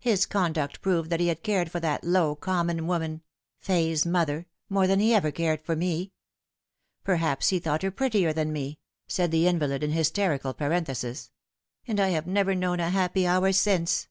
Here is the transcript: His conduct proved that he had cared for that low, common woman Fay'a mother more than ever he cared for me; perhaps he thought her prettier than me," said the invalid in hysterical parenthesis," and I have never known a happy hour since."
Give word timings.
His 0.00 0.26
conduct 0.26 0.80
proved 0.82 1.10
that 1.10 1.20
he 1.20 1.28
had 1.28 1.44
cared 1.44 1.70
for 1.70 1.78
that 1.78 2.02
low, 2.02 2.34
common 2.34 2.88
woman 2.88 3.22
Fay'a 3.62 4.04
mother 4.04 4.46
more 4.68 4.88
than 4.88 5.00
ever 5.00 5.28
he 5.28 5.32
cared 5.32 5.62
for 5.62 5.76
me; 5.76 6.10
perhaps 7.04 7.50
he 7.50 7.60
thought 7.60 7.82
her 7.82 7.92
prettier 7.92 8.32
than 8.32 8.52
me," 8.52 8.80
said 9.06 9.30
the 9.30 9.46
invalid 9.46 9.84
in 9.84 9.92
hysterical 9.92 10.54
parenthesis," 10.54 11.30
and 11.86 12.00
I 12.00 12.08
have 12.08 12.26
never 12.26 12.52
known 12.56 12.80
a 12.80 12.90
happy 12.90 13.28
hour 13.28 13.52
since." 13.52 14.08